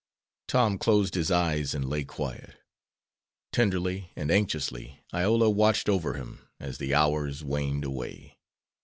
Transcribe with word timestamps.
Tom 0.47 0.79
closed 0.79 1.13
his 1.13 1.29
eyes 1.29 1.75
and 1.75 1.87
lay 1.87 2.03
quiet. 2.03 2.55
Tenderly 3.51 4.09
and 4.15 4.31
anxiously 4.31 4.99
Iola 5.13 5.51
watched 5.51 5.87
over 5.87 6.15
him 6.15 6.39
as 6.59 6.79
the 6.79 6.95
hours 6.95 7.43
waned 7.43 7.83
away. 7.85 8.39